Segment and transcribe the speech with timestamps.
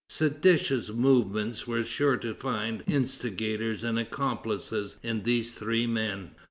[0.09, 6.31] Seditious movements were sure to find instigators and accomplices in these three men.